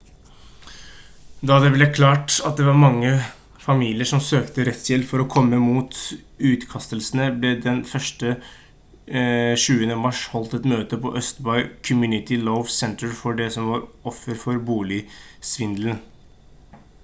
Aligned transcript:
da 1.49 1.55
det 1.63 1.67
ble 1.73 1.87
klart 1.97 2.37
at 2.49 2.61
det 2.61 2.63
var 2.67 2.77
mange 2.83 3.09
familier 3.65 4.09
som 4.11 4.23
søkte 4.27 4.65
rettshjelp 4.69 5.05
for 5.11 5.23
å 5.25 5.27
kjempe 5.35 5.59
mot 5.65 5.99
utkastelsene 6.53 7.27
ble 7.43 7.51
det 7.67 7.75
den 7.83 7.83
20. 9.67 9.95
mars 10.07 10.23
holdt 10.33 10.57
et 10.61 10.67
møte 10.73 11.01
på 11.05 11.13
østbay 11.23 11.69
community 11.91 12.41
law 12.49 12.65
center 12.79 13.15
for 13.21 13.39
de 13.43 13.51
som 13.59 13.71
var 13.75 13.85
offer 14.15 14.43
for 14.47 14.67
boligsvindelen 14.73 16.05